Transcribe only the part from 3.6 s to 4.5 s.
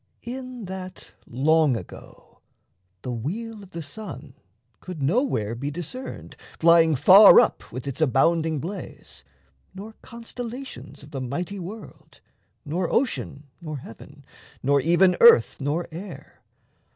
of the sun